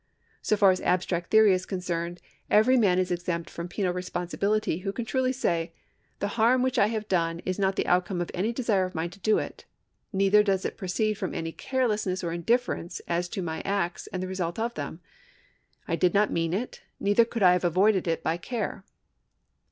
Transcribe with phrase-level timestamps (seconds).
[0.41, 4.91] So far as abstract theory is concerned, every man is exempt from penal responsibility who
[4.91, 5.73] can truly say:
[6.17, 9.11] The harm which I have done is not the outcome of any desire of mine
[9.11, 9.65] to do it;
[10.11, 14.27] neither does it proceed from any carelessness or indifference as to my acts and the
[14.27, 15.01] results of them;
[15.87, 18.83] I did not mean it, neither could I have avoided it by care.